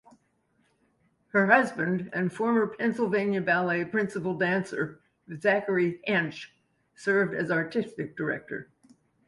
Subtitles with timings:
[1.27, 4.99] Her husband and former Pennsylvania Ballet principal dancer
[5.39, 6.47] Zachary Hench
[6.95, 8.71] served as artistic director.